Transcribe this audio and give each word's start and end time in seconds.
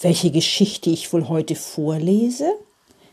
welche 0.00 0.30
Geschichte 0.30 0.90
ich 0.90 1.12
wohl 1.12 1.28
heute 1.28 1.56
vorlese? 1.56 2.52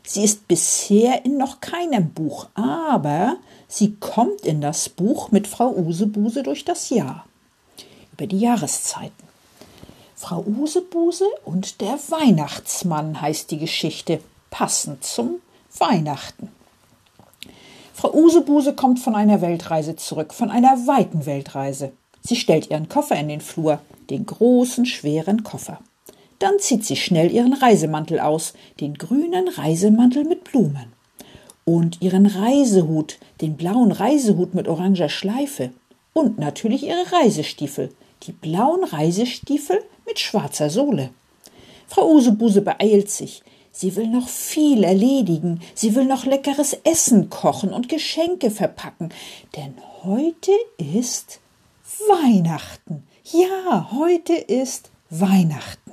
Sie 0.03 0.23
ist 0.23 0.47
bisher 0.47 1.25
in 1.25 1.37
noch 1.37 1.59
keinem 1.59 2.11
Buch, 2.11 2.47
aber 2.53 3.37
sie 3.67 3.95
kommt 3.95 4.41
in 4.41 4.61
das 4.61 4.89
Buch 4.89 5.31
mit 5.31 5.47
Frau 5.47 5.71
Usebuse 5.71 6.43
durch 6.43 6.63
das 6.63 6.91
Jahr, 6.91 7.25
über 8.13 8.27
die 8.27 8.39
Jahreszeiten. 8.39 9.25
Frau 10.15 10.43
Usebuse 10.43 11.25
und 11.43 11.81
der 11.81 11.97
Weihnachtsmann 12.09 13.19
heißt 13.19 13.49
die 13.49 13.57
Geschichte, 13.57 14.21
passend 14.51 15.03
zum 15.03 15.41
Weihnachten. 15.77 16.49
Frau 17.93 18.13
Usebuse 18.13 18.73
kommt 18.73 18.99
von 18.99 19.15
einer 19.15 19.41
Weltreise 19.41 19.95
zurück, 19.95 20.33
von 20.33 20.51
einer 20.51 20.87
weiten 20.87 21.25
Weltreise. 21.25 21.91
Sie 22.21 22.35
stellt 22.35 22.69
ihren 22.69 22.89
Koffer 22.89 23.15
in 23.15 23.27
den 23.27 23.41
Flur, 23.41 23.79
den 24.09 24.25
großen, 24.25 24.85
schweren 24.85 25.43
Koffer. 25.43 25.79
Dann 26.39 26.59
zieht 26.59 26.85
sie 26.85 26.95
schnell 26.95 27.31
ihren 27.31 27.53
Reisemantel 27.53 28.19
aus, 28.19 28.53
den 28.79 28.95
grünen 28.95 29.47
Reisemantel 29.47 30.25
mit 30.25 30.43
Blumen. 30.43 30.93
Und 31.63 32.01
ihren 32.01 32.25
Reisehut, 32.25 33.17
den 33.41 33.55
blauen 33.55 33.91
Reisehut 33.91 34.53
mit 34.53 34.67
oranger 34.67 35.09
Schleife. 35.09 35.71
Und 36.13 36.37
natürlich 36.37 36.83
ihre 36.83 37.11
Reisestiefel, 37.11 37.89
die 38.23 38.31
blauen 38.31 38.83
Reisestiefel 38.83 39.79
mit 40.05 40.19
schwarzer 40.19 40.69
Sohle. 40.69 41.09
Frau 41.87 42.09
Usebuse 42.09 42.61
beeilt 42.61 43.09
sich. 43.09 43.43
Sie 43.71 43.95
will 43.95 44.07
noch 44.07 44.29
viel 44.29 44.83
erledigen. 44.83 45.59
Sie 45.73 45.95
will 45.95 46.05
noch 46.05 46.25
leckeres 46.25 46.77
Essen 46.83 47.29
kochen 47.29 47.73
und 47.73 47.89
Geschenke 47.89 48.49
verpacken. 48.49 49.09
Denn 49.55 49.75
heute 50.03 50.51
ist 50.77 51.39
Weihnachten. 52.07 53.03
Ja, 53.23 53.89
heute 53.91 54.33
ist 54.33 54.91
Weihnachten. 55.09 55.84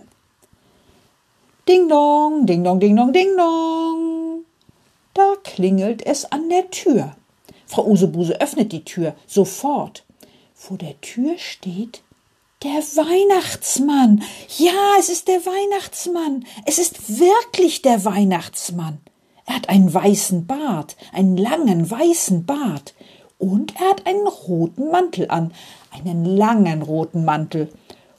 Ding 1.68 1.88
dong, 1.88 2.44
ding 2.44 2.64
dong, 2.64 2.80
ding 2.80 2.96
dong, 2.96 3.12
ding 3.12 3.36
dong. 3.36 4.44
Da 5.14 5.34
klingelt 5.44 6.04
es 6.04 6.24
an 6.32 6.48
der 6.48 6.70
Tür. 6.70 7.14
Frau 7.66 7.86
Usebuse 7.86 8.41
öffnet 8.41 8.72
die 8.72 8.84
Tür 8.84 9.14
sofort. 9.28 10.04
Vor 10.54 10.77
der 10.77 11.00
Tür 11.00 11.38
steht 11.38 12.02
der 12.64 12.70
Weihnachtsmann. 12.70 14.24
Ja, 14.58 14.96
es 14.98 15.08
ist 15.08 15.28
der 15.28 15.46
Weihnachtsmann. 15.46 16.44
Es 16.66 16.78
ist 16.78 17.20
wirklich 17.20 17.80
der 17.80 18.04
Weihnachtsmann. 18.04 18.98
Er 19.47 19.54
hat 19.54 19.69
einen 19.69 19.94
weißen 19.94 20.47
Bart, 20.47 20.97
einen 21.12 21.36
langen 21.36 21.88
weißen 21.88 22.44
Bart. 22.44 22.94
Und 23.38 23.76
er 23.80 23.91
hat 23.91 24.06
einen 24.06 24.26
roten 24.26 24.91
Mantel 24.91 25.30
an, 25.30 25.52
einen 25.92 26.24
langen 26.24 26.82
roten 26.82 27.24
Mantel 27.24 27.72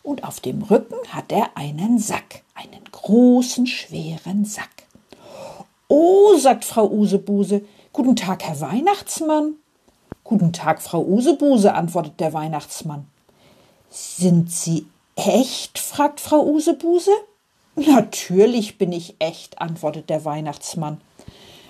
und 0.03 0.23
auf 0.23 0.39
dem 0.39 0.61
Rücken 0.61 0.97
hat 1.09 1.31
er 1.31 1.57
einen 1.57 1.97
Sack, 1.97 2.43
einen 2.53 2.83
großen, 2.91 3.65
schweren 3.65 4.45
Sack. 4.45 4.83
Oh, 5.87 6.35
sagt 6.37 6.65
Frau 6.65 6.89
Usebuse, 6.89 7.63
guten 7.91 8.15
Tag, 8.15 8.43
Herr 8.43 8.59
Weihnachtsmann. 8.59 9.55
Guten 10.23 10.53
Tag, 10.53 10.81
Frau 10.81 11.03
Usebuse, 11.03 11.73
antwortet 11.73 12.19
der 12.19 12.33
Weihnachtsmann. 12.33 13.07
Sind 13.89 14.51
Sie 14.51 14.87
echt? 15.15 15.79
fragt 15.79 16.19
Frau 16.19 16.45
Usebuse. 16.45 17.11
Natürlich 17.75 18.77
bin 18.77 18.91
ich 18.91 19.15
echt, 19.19 19.61
antwortet 19.61 20.09
der 20.09 20.25
Weihnachtsmann. 20.25 21.01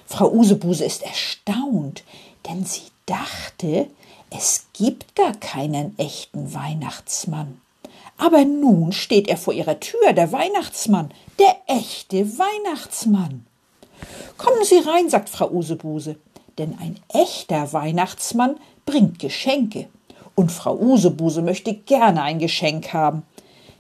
Frau 0.05 0.31
Usebuse 0.31 0.85
ist 0.85 1.03
erstaunt, 1.03 2.03
denn 2.47 2.65
sie 2.65 2.83
dachte, 3.05 3.87
es 4.29 4.67
gibt 4.73 5.15
gar 5.15 5.33
keinen 5.33 5.97
echten 5.97 6.53
Weihnachtsmann. 6.53 7.61
Aber 8.23 8.45
nun 8.45 8.93
steht 8.93 9.27
er 9.27 9.35
vor 9.35 9.53
ihrer 9.53 9.81
Tür, 9.81 10.13
der 10.13 10.31
Weihnachtsmann, 10.31 11.11
der 11.39 11.57
echte 11.67 12.25
Weihnachtsmann. 12.39 13.45
Kommen 14.37 14.63
Sie 14.63 14.77
rein, 14.77 15.09
sagt 15.09 15.27
Frau 15.27 15.51
Usebuse, 15.51 16.15
denn 16.57 16.77
ein 16.79 16.95
echter 17.13 17.73
Weihnachtsmann 17.73 18.55
bringt 18.85 19.19
Geschenke. 19.19 19.89
Und 20.35 20.53
Frau 20.53 20.77
Usebuse 20.77 21.41
möchte 21.41 21.73
gerne 21.73 22.23
ein 22.23 22.39
Geschenk 22.39 22.93
haben. 22.93 23.23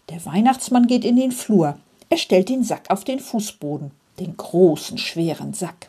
Der 0.09 0.25
Weihnachtsmann 0.25 0.87
geht 0.87 1.05
in 1.05 1.15
den 1.15 1.31
Flur. 1.31 1.77
Er 2.09 2.17
stellt 2.17 2.49
den 2.49 2.65
Sack 2.65 2.89
auf 2.89 3.05
den 3.05 3.21
Fußboden, 3.21 3.91
den 4.19 4.35
großen, 4.35 4.97
schweren 4.97 5.53
Sack. 5.53 5.87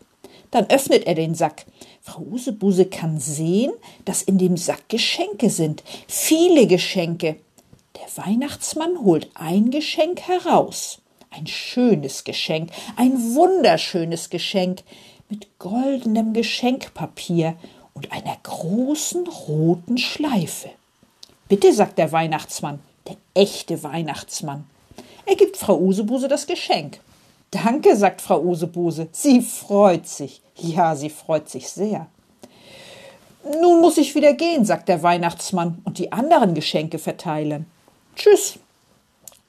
Dann 0.52 0.70
öffnet 0.70 1.08
er 1.08 1.16
den 1.16 1.34
Sack. 1.34 1.66
Frau 2.00 2.22
Usebuse 2.22 2.84
kann 2.84 3.18
sehen, 3.18 3.72
dass 4.04 4.22
in 4.22 4.38
dem 4.38 4.56
Sack 4.56 4.88
Geschenke 4.88 5.50
sind. 5.50 5.82
Viele 6.06 6.68
Geschenke. 6.68 7.40
Der 7.96 8.24
Weihnachtsmann 8.24 9.04
holt 9.04 9.28
ein 9.34 9.70
Geschenk 9.70 10.22
heraus. 10.22 10.98
Ein 11.30 11.46
schönes 11.46 12.24
Geschenk, 12.24 12.70
ein 12.96 13.34
wunderschönes 13.34 14.30
Geschenk 14.30 14.82
mit 15.28 15.58
goldenem 15.58 16.32
Geschenkpapier 16.32 17.56
und 17.94 18.12
einer 18.12 18.36
großen 18.42 19.26
roten 19.26 19.98
Schleife. 19.98 20.70
Bitte, 21.48 21.72
sagt 21.72 21.98
der 21.98 22.12
Weihnachtsmann, 22.12 22.80
der 23.06 23.16
echte 23.34 23.82
Weihnachtsmann. 23.82 24.64
Er 25.26 25.36
gibt 25.36 25.56
Frau 25.56 25.78
Usebuse 25.78 26.28
das 26.28 26.46
Geschenk. 26.46 27.00
Danke, 27.50 27.96
sagt 27.96 28.20
Frau 28.20 28.40
Usebuse. 28.40 29.08
Sie 29.12 29.40
freut 29.40 30.06
sich. 30.08 30.42
Ja, 30.56 30.96
sie 30.96 31.10
freut 31.10 31.48
sich 31.48 31.68
sehr. 31.68 32.08
Nun 33.60 33.80
muss 33.80 33.98
ich 33.98 34.14
wieder 34.14 34.32
gehen, 34.32 34.64
sagt 34.64 34.88
der 34.88 35.02
Weihnachtsmann 35.02 35.80
und 35.84 35.98
die 35.98 36.12
anderen 36.12 36.54
Geschenke 36.54 36.98
verteilen. 36.98 37.66
Tschüss. 38.16 38.58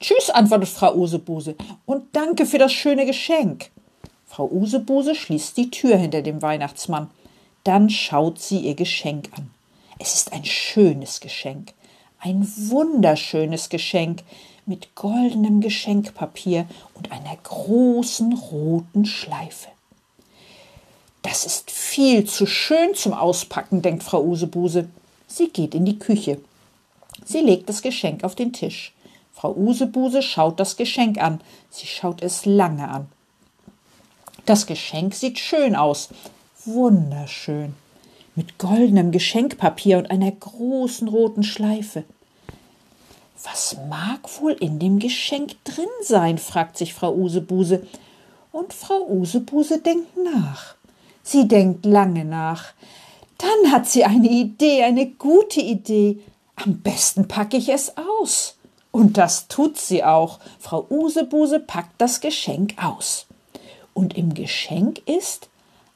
Tschüss, 0.00 0.30
antwortet 0.30 0.68
Frau 0.68 0.94
Usebuse, 0.94 1.54
und 1.86 2.04
danke 2.14 2.46
für 2.46 2.58
das 2.58 2.72
schöne 2.72 3.06
Geschenk. 3.06 3.70
Frau 4.26 4.46
Usebuse 4.50 5.14
schließt 5.14 5.56
die 5.56 5.70
Tür 5.70 5.96
hinter 5.96 6.20
dem 6.20 6.42
Weihnachtsmann. 6.42 7.10
Dann 7.64 7.88
schaut 7.88 8.38
sie 8.38 8.58
ihr 8.58 8.74
Geschenk 8.74 9.30
an. 9.36 9.50
Es 9.98 10.14
ist 10.14 10.32
ein 10.32 10.44
schönes 10.44 11.20
Geschenk, 11.20 11.72
ein 12.20 12.46
wunderschönes 12.56 13.70
Geschenk 13.70 14.22
mit 14.66 14.94
goldenem 14.94 15.60
Geschenkpapier 15.60 16.66
und 16.94 17.12
einer 17.12 17.36
großen 17.42 18.34
roten 18.34 19.06
Schleife. 19.06 19.68
Das 21.22 21.46
ist 21.46 21.70
viel 21.70 22.24
zu 22.24 22.46
schön 22.46 22.94
zum 22.94 23.14
Auspacken, 23.14 23.80
denkt 23.80 24.02
Frau 24.02 24.22
Usebuse. 24.22 24.88
Sie 25.26 25.48
geht 25.48 25.74
in 25.74 25.84
die 25.84 25.98
Küche. 25.98 26.38
Sie 27.24 27.40
legt 27.40 27.68
das 27.68 27.82
Geschenk 27.82 28.24
auf 28.24 28.34
den 28.34 28.52
Tisch. 28.52 28.92
Frau 29.32 29.54
Usebuse 29.54 30.22
schaut 30.22 30.58
das 30.60 30.76
Geschenk 30.76 31.18
an. 31.22 31.40
Sie 31.70 31.86
schaut 31.86 32.22
es 32.22 32.46
lange 32.46 32.88
an. 32.88 33.06
Das 34.46 34.66
Geschenk 34.66 35.14
sieht 35.14 35.38
schön 35.38 35.76
aus. 35.76 36.08
Wunderschön. 36.64 37.74
Mit 38.34 38.58
goldenem 38.58 39.12
Geschenkpapier 39.12 39.98
und 39.98 40.10
einer 40.10 40.30
großen 40.30 41.08
roten 41.08 41.42
Schleife. 41.42 42.04
Was 43.44 43.76
mag 43.88 44.20
wohl 44.40 44.52
in 44.52 44.78
dem 44.78 44.98
Geschenk 44.98 45.62
drin 45.64 45.86
sein? 46.02 46.38
fragt 46.38 46.78
sich 46.78 46.94
Frau 46.94 47.14
Usebuse. 47.14 47.86
Und 48.52 48.72
Frau 48.72 49.06
Usebuse 49.08 49.80
denkt 49.80 50.16
nach. 50.16 50.76
Sie 51.22 51.46
denkt 51.46 51.84
lange 51.84 52.24
nach. 52.24 52.72
Dann 53.38 53.72
hat 53.72 53.86
sie 53.86 54.04
eine 54.04 54.28
Idee, 54.28 54.84
eine 54.84 55.06
gute 55.06 55.60
Idee. 55.60 56.20
Am 56.56 56.80
besten 56.80 57.28
packe 57.28 57.56
ich 57.56 57.68
es 57.68 57.92
aus. 57.96 58.56
Und 58.90 59.18
das 59.18 59.48
tut 59.48 59.78
sie 59.78 60.02
auch. 60.02 60.38
Frau 60.58 60.86
Usebuse 60.88 61.60
packt 61.60 62.00
das 62.00 62.20
Geschenk 62.20 62.74
aus. 62.82 63.26
Und 63.92 64.16
im 64.16 64.34
Geschenk 64.34 65.02
ist 65.06 65.48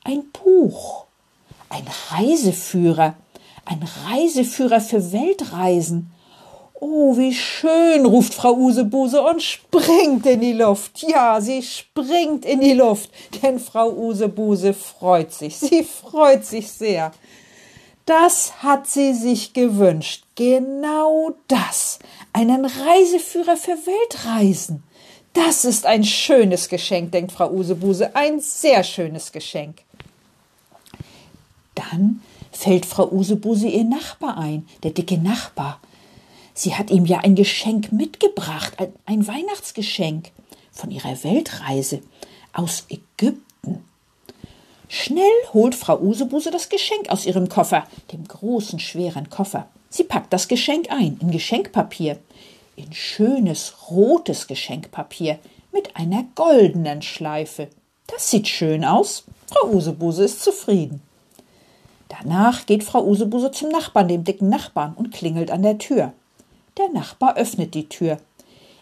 ein 0.05 0.25
Buch, 0.33 1.07
ein 1.69 1.87
Reiseführer, 2.11 3.15
ein 3.65 3.87
Reiseführer 4.07 4.81
für 4.81 5.13
Weltreisen. 5.13 6.11
Oh, 6.75 7.17
wie 7.19 7.35
schön, 7.35 8.07
ruft 8.07 8.33
Frau 8.33 8.55
Usebuse 8.55 9.21
und 9.23 9.43
springt 9.43 10.25
in 10.25 10.41
die 10.41 10.55
Luft. 10.55 11.03
Ja, 11.03 11.41
sie 11.41 11.63
springt 11.63 12.47
in 12.47 12.61
die 12.61 12.73
Luft, 12.73 13.11
denn 13.43 13.59
Frau 13.59 13.91
Usebuse 13.91 14.73
freut 14.73 15.33
sich. 15.33 15.59
Sie 15.59 15.85
freut 15.85 16.47
sich 16.47 16.71
sehr. 16.71 17.13
Das 18.07 18.63
hat 18.63 18.89
sie 18.89 19.15
sich 19.15 19.53
gewünscht. 19.53 20.25
Genau 20.35 21.35
das. 21.49 21.99
Einen 22.33 22.65
Reiseführer 22.65 23.57
für 23.57 23.77
Weltreisen. 23.87 24.83
Das 25.33 25.65
ist 25.65 25.87
ein 25.87 26.03
schönes 26.05 26.69
Geschenk, 26.69 27.13
denkt 27.13 27.33
Frau 27.33 27.51
Usebuse, 27.51 28.17
ein 28.17 28.41
sehr 28.41 28.83
schönes 28.83 29.31
Geschenk. 29.31 29.83
Dann 31.77 32.21
fällt 32.51 32.85
Frau 32.85 33.09
Usebuse 33.11 33.69
ihr 33.69 33.85
Nachbar 33.85 34.39
ein, 34.39 34.67
der 34.83 34.91
dicke 34.91 35.19
Nachbar. 35.19 35.81
Sie 36.53 36.75
hat 36.75 36.91
ihm 36.91 37.07
ja 37.07 37.19
ein 37.19 37.37
Geschenk 37.37 37.93
mitgebracht, 37.93 38.77
ein, 39.07 39.27
Weihnachtsgeschenk 39.27 40.31
von 40.73 40.91
ihrer 40.91 41.23
Weltreise 41.23 42.03
aus 42.53 42.87
Ägypten. 42.89 43.50
Schnell 44.93 45.31
holt 45.55 45.77
Frau 45.77 46.01
Usebuse 46.01 46.51
das 46.51 46.69
Geschenk 46.69 47.11
aus 47.11 47.25
ihrem 47.25 47.49
Koffer, 47.49 47.87
dem 48.13 48.27
großen, 48.27 48.81
schweren 48.81 49.31
Koffer. 49.31 49.69
Sie 49.89 50.03
packt 50.03 50.33
das 50.33 50.49
Geschenk 50.49 50.91
ein 50.91 51.17
in 51.21 51.31
Geschenkpapier, 51.31 52.19
in 52.75 52.93
schönes 52.93 53.73
rotes 53.89 54.49
Geschenkpapier 54.49 55.39
mit 55.71 55.95
einer 55.95 56.25
goldenen 56.35 57.03
Schleife. 57.03 57.69
Das 58.09 58.33
sieht 58.33 58.49
schön 58.49 58.85
aus. 58.85 59.23
Frau 59.47 59.69
Usebuse 59.69 60.25
ist 60.25 60.43
zufrieden. 60.43 61.01
Danach 62.09 62.67
geht 62.67 62.83
Frau 62.83 63.05
Usebuse 63.05 63.53
zum 63.53 63.69
Nachbarn, 63.69 64.09
dem 64.09 64.25
dicken 64.25 64.49
Nachbarn, 64.49 64.95
und 64.95 65.13
klingelt 65.13 65.53
an 65.53 65.63
der 65.63 65.79
Tür. 65.79 66.13
Der 66.79 66.89
Nachbar 66.89 67.37
öffnet 67.37 67.75
die 67.75 67.89
Tür. 67.89 68.19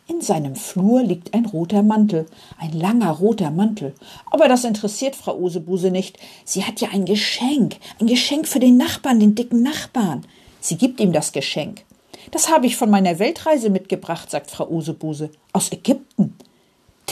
In 0.09 0.23
seinem 0.23 0.57
Flur 0.57 1.03
liegt 1.03 1.35
ein 1.35 1.45
roter 1.45 1.83
Mantel, 1.83 2.27
ein 2.59 2.73
langer 2.73 3.11
roter 3.11 3.51
Mantel. 3.51 3.95
Aber 4.31 4.49
das 4.49 4.65
interessiert 4.65 5.15
Frau 5.15 5.37
Usebuse 5.39 5.91
nicht. 5.91 6.19
Sie 6.47 6.65
hat 6.65 6.81
ja 6.81 6.89
ein 6.93 7.05
Geschenk, 7.05 7.77
ein 8.01 8.07
Geschenk 8.07 8.49
für 8.49 8.59
den 8.59 8.79
Nachbarn, 8.79 9.21
den 9.21 9.35
dicken 9.35 9.63
Nachbarn. 9.63 10.27
Sie 10.61 10.79
gibt 10.79 10.99
ihm 10.99 11.13
das 11.13 11.33
Geschenk. 11.33 11.85
Das 12.31 12.51
habe 12.51 12.67
ich 12.67 12.77
von 12.77 12.89
meiner 12.89 13.19
Weltreise 13.19 13.69
mitgebracht, 13.69 14.31
sagt 14.31 14.51
Frau 14.51 14.67
Usebuse, 14.69 15.31
aus 15.53 15.71
Ägypten. 15.73 16.35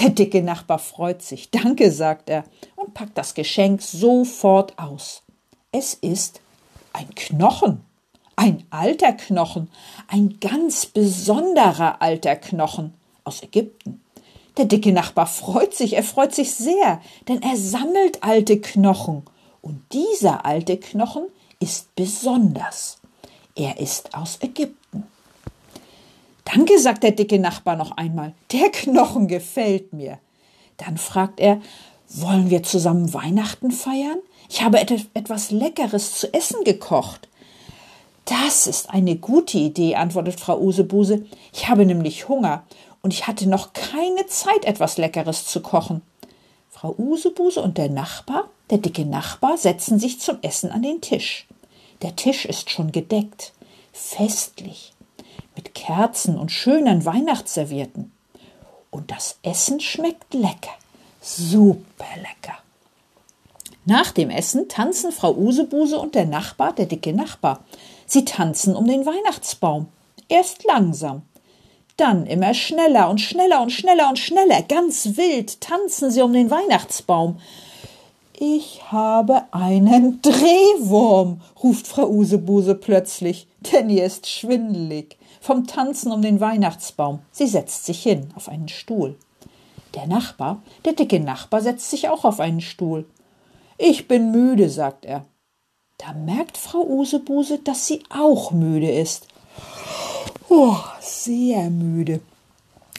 Der 0.01 0.09
dicke 0.09 0.43
Nachbar 0.43 0.79
freut 0.79 1.23
sich. 1.23 1.51
Danke, 1.51 1.91
sagt 1.93 2.31
er 2.31 2.45
und 2.77 2.95
packt 2.95 3.19
das 3.19 3.35
Geschenk 3.35 3.83
sofort 3.83 4.79
aus. 4.79 5.23
Es 5.71 5.93
ist 5.93 6.41
ein 6.95 7.15
Knochen, 7.15 7.83
ein 8.37 8.65
alter 8.71 9.13
Knochen, 9.13 9.69
ein 10.09 10.39
ganz 10.41 10.87
besonderer 10.87 12.01
alter 12.01 12.37
Knochen 12.37 12.95
aus 13.25 13.43
Ägypten. 13.43 14.03
Der 14.57 14.67
dicke 14.67 14.93
Nachbar 14.93 15.27
freut 15.27 15.75
sich, 15.75 15.95
er 15.95 16.03
freut 16.03 16.35
sich 16.35 16.55
sehr, 16.55 17.01
denn 17.29 17.43
er 17.43 17.57
sammelt 17.57 18.23
alte 18.23 18.61
Knochen. 18.61 19.23
Und 19.61 19.83
dieser 19.93 20.47
alte 20.47 20.77
Knochen 20.79 21.25
ist 21.61 21.95
besonders. 21.95 22.99
Er 23.55 23.79
ist 23.81 24.15
aus 24.15 24.39
Ägypten. 24.41 25.05
Danke, 26.45 26.79
sagt 26.79 27.03
der 27.03 27.11
dicke 27.11 27.39
Nachbar 27.39 27.77
noch 27.77 27.97
einmal. 27.97 28.33
Der 28.53 28.71
Knochen 28.71 29.29
gefällt 29.29 29.93
mir. 29.93 30.19
Dann 30.77 30.97
fragt 30.97 31.41
er, 31.41 31.61
wollen 32.09 32.51
wir 32.51 32.63
zusammen 32.63 33.13
Weihnachten 33.13 33.73
feiern? 33.73 34.19
Ich 34.49 34.63
habe 34.63 34.79
etwas 34.79 35.51
Leckeres 35.51 36.19
zu 36.21 36.33
essen 36.33 36.63
gekocht. 36.65 37.29
Das 38.27 38.67
ist 38.67 38.91
eine 38.91 39.17
gute 39.17 39.57
Idee, 39.57 39.95
antwortet 39.95 40.41
Frau 40.41 40.59
Usebuse. 40.59 41.25
Ich 41.53 41.69
habe 41.69 41.87
nämlich 41.87 42.29
Hunger 42.29 42.65
und 43.01 43.15
ich 43.15 43.29
hatte 43.29 43.49
noch 43.49 43.73
keine 43.73 44.27
Zeit, 44.27 44.65
etwas 44.65 44.99
Leckeres 44.99 45.47
zu 45.47 45.63
kochen. 45.63 46.03
Frau 46.69 46.93
Usebuse 46.99 47.63
und 47.63 47.79
der 47.79 47.89
Nachbar, 47.89 48.51
der 48.69 48.79
dicke 48.79 49.07
Nachbar, 49.07 49.57
setzen 49.57 50.01
sich 50.01 50.21
zum 50.21 50.39
Essen 50.43 50.73
an 50.73 50.83
den 50.83 51.01
Tisch. 51.01 51.47
Der 52.03 52.17
Tisch 52.17 52.45
ist 52.45 52.69
schon 52.69 52.91
gedeckt, 52.91 53.53
festlich, 53.93 54.93
mit 55.55 55.75
Kerzen 55.75 56.37
und 56.37 56.51
schönen 56.51 57.05
Weihnachtsservierten. 57.05 58.11
Und 58.91 59.13
das 59.13 59.39
Essen 59.43 59.79
schmeckt 59.79 60.35
lecker, 60.35 60.75
super 61.23 62.07
lecker. 62.17 62.59
Nach 63.85 64.11
dem 64.11 64.31
Essen 64.31 64.69
tanzen 64.69 65.13
Frau 65.13 65.33
Usebuse 65.33 65.97
und 65.97 66.17
der 66.17 66.27
Nachbar, 66.27 66.73
der 66.73 66.87
dicke 66.87 67.13
Nachbar. 67.13 67.65
Sie 68.07 68.25
tanzen 68.25 68.77
um 68.77 68.87
den 68.87 69.05
Weihnachtsbaum. 69.05 69.89
Erst 70.29 70.65
langsam, 70.65 71.23
dann 71.97 72.27
immer 72.27 72.53
schneller 72.53 73.09
und 73.09 73.21
schneller 73.21 73.63
und 73.63 73.71
schneller 73.71 74.09
und 74.09 74.19
schneller, 74.19 74.63
ganz 74.63 75.17
wild 75.17 75.61
tanzen 75.61 76.11
sie 76.11 76.23
um 76.23 76.33
den 76.33 76.51
Weihnachtsbaum. 76.51 77.39
Ich 78.39 78.83
habe 78.93 79.45
einen 79.51 80.21
Drehwurm, 80.21 81.41
ruft 81.63 81.87
Frau 81.87 82.07
Usebuse 82.09 82.75
plötzlich, 82.75 83.49
denn 83.73 83.89
ihr 83.89 84.05
ist 84.05 84.29
schwindelig 84.29 85.17
vom 85.41 85.67
Tanzen 85.67 86.13
um 86.13 86.21
den 86.21 86.41
Weihnachtsbaum. 86.41 87.21
Sie 87.33 87.47
setzt 87.47 87.87
sich 87.87 88.03
hin 88.03 88.29
auf 88.35 88.49
einen 88.49 88.69
Stuhl. 88.69 89.17
Der 89.95 90.07
Nachbar, 90.07 90.63
der 90.85 90.93
dicke 90.93 91.21
Nachbar, 91.21 91.63
setzt 91.63 91.89
sich 91.89 92.11
auch 92.11 92.25
auf 92.25 92.41
einen 92.41 92.61
Stuhl. 92.61 93.07
Ich 93.79 94.07
bin 94.07 94.33
müde, 94.33 94.69
sagt 94.69 95.07
er. 95.07 95.25
Da 95.99 96.13
merkt 96.13 96.59
Frau 96.59 96.85
Usebuse, 96.85 97.59
dass 97.59 97.87
sie 97.87 98.03
auch 98.11 98.51
müde 98.51 98.91
ist. 98.91 99.29
Oh, 100.49 100.77
sehr 101.01 101.71
müde. 101.71 102.21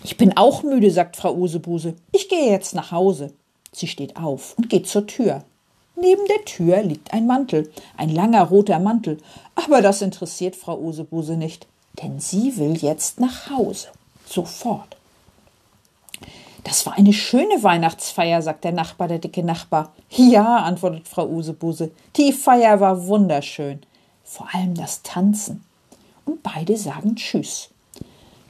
Ich 0.03 0.17
bin 0.17 0.35
auch 0.35 0.63
müde, 0.63 0.89
sagt 0.91 1.15
Frau 1.15 1.33
Usebuse. 1.35 1.95
Ich 2.11 2.27
gehe 2.27 2.51
jetzt 2.51 2.73
nach 2.73 2.91
Hause. 2.91 3.33
Sie 3.71 3.87
steht 3.87 4.17
auf 4.17 4.55
und 4.57 4.69
geht 4.69 4.87
zur 4.87 5.05
Tür. 5.05 5.43
Neben 5.95 6.25
der 6.27 6.45
Tür 6.45 6.83
liegt 6.83 7.13
ein 7.13 7.25
Mantel, 7.25 7.71
ein 7.95 8.09
langer 8.09 8.43
roter 8.43 8.79
Mantel, 8.79 9.17
aber 9.55 9.81
das 9.81 10.01
interessiert 10.01 10.55
Frau 10.55 10.79
Usebuse 10.79 11.37
nicht, 11.37 11.67
denn 12.01 12.19
sie 12.19 12.57
will 12.57 12.77
jetzt 12.77 13.19
nach 13.19 13.49
Hause. 13.49 13.87
Sofort. 14.27 14.96
Das 16.67 16.85
war 16.85 16.97
eine 16.97 17.13
schöne 17.13 17.63
Weihnachtsfeier, 17.63 18.41
sagt 18.41 18.65
der 18.65 18.73
Nachbar, 18.73 19.07
der 19.07 19.19
dicke 19.19 19.41
Nachbar. 19.41 19.93
Ja, 20.09 20.57
antwortet 20.57 21.07
Frau 21.07 21.25
Usebuse, 21.25 21.91
die 22.17 22.33
Feier 22.33 22.81
war 22.81 23.07
wunderschön. 23.07 23.79
Vor 24.25 24.49
allem 24.53 24.75
das 24.75 25.01
Tanzen. 25.01 25.63
Und 26.25 26.43
beide 26.43 26.75
sagen 26.75 27.15
Tschüss. 27.15 27.69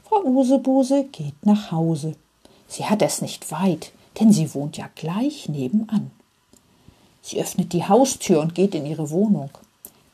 Frau 0.02 0.24
Usebuse 0.24 1.04
geht 1.04 1.46
nach 1.46 1.70
Hause. 1.70 2.16
Sie 2.66 2.86
hat 2.86 3.02
es 3.02 3.22
nicht 3.22 3.52
weit, 3.52 3.92
denn 4.18 4.32
sie 4.32 4.52
wohnt 4.52 4.76
ja 4.76 4.90
gleich 4.96 5.48
nebenan. 5.48 6.10
Sie 7.22 7.40
öffnet 7.40 7.72
die 7.72 7.86
Haustür 7.86 8.40
und 8.40 8.56
geht 8.56 8.74
in 8.74 8.84
ihre 8.84 9.10
Wohnung. 9.10 9.50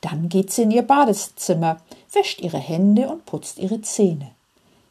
Dann 0.03 0.29
geht 0.29 0.53
sie 0.53 0.65
in 0.65 0.73
ihr 0.73 0.83
Badezimmer, 0.83 1.81
wäscht 2.13 2.43
ihre 2.43 2.59
Hände 2.59 3.09
und 3.09 3.25
putzt 3.25 3.59
ihre 3.59 3.81
Zähne. 3.81 4.33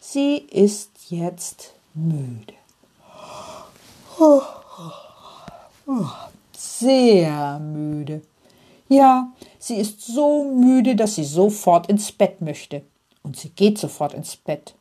Sie 0.02 0.38
ist 0.38 0.90
jetzt 1.12 1.74
müde. 1.94 2.56
Sehr 6.56 7.60
müde. 7.60 8.22
Ja, 8.90 9.32
sie 9.60 9.76
ist 9.76 10.02
so 10.02 10.44
müde, 10.44 10.96
dass 10.96 11.16
sie 11.16 11.24
sofort 11.24 11.88
ins 11.88 12.12
Bett 12.12 12.42
möchte. 12.42 12.84
Und 13.24 13.38
sie 13.38 13.50
geht 13.50 13.78
sofort 13.78 14.14
ins 14.14 14.36
Bett. 14.36 14.76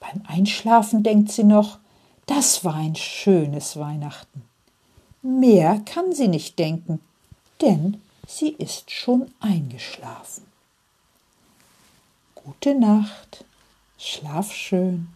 Beim 0.00 0.22
Einschlafen 0.26 1.02
denkt 1.02 1.30
sie 1.30 1.44
noch, 1.44 1.78
das 2.26 2.64
war 2.64 2.74
ein 2.74 2.96
schönes 2.96 3.76
Weihnachten. 3.78 4.42
Mehr 5.22 5.80
kann 5.84 6.12
sie 6.12 6.28
nicht 6.28 6.58
denken, 6.58 7.00
denn 7.60 8.00
sie 8.26 8.50
ist 8.50 8.90
schon 8.90 9.30
eingeschlafen. 9.40 10.44
Gute 12.34 12.74
Nacht, 12.74 13.44
schlaf 13.98 14.52
schön. 14.52 15.08